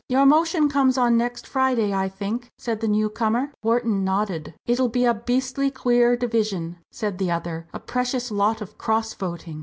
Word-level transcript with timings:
"Your 0.09 0.25
motion 0.25 0.67
comes 0.67 0.97
on 0.97 1.15
next 1.15 1.45
Friday, 1.45 1.93
I 1.93 2.09
think," 2.09 2.49
said 2.57 2.81
the 2.81 2.87
new 2.87 3.07
comer. 3.07 3.53
Wharton 3.61 4.03
nodded. 4.03 4.55
"It'll 4.65 4.89
be 4.89 5.05
a 5.05 5.13
beastly 5.13 5.69
queer 5.69 6.17
division," 6.17 6.77
said 6.89 7.19
the 7.19 7.29
other 7.29 7.67
"a 7.71 7.79
precious 7.79 8.31
lot 8.31 8.61
of 8.61 8.79
cross 8.79 9.13
voting." 9.13 9.59